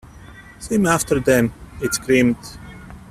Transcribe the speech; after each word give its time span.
‘Swim 0.57 0.87
after 0.87 1.19
them!’ 1.19 1.53
it 1.79 1.93
screamed. 1.93 2.57